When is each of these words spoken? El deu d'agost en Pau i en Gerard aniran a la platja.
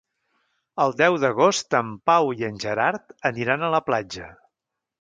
El 0.85 0.95
deu 1.01 1.17
d'agost 1.23 1.77
en 1.81 1.93
Pau 2.11 2.31
i 2.39 2.47
en 2.49 2.59
Gerard 2.65 3.15
aniran 3.33 3.67
a 3.69 3.73
la 3.77 3.83
platja. 3.91 4.35